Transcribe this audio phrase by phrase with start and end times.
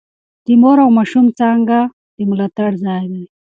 [0.45, 1.79] د مور او ماشوم څانګه
[2.17, 3.23] د ملاتړ ځای دی.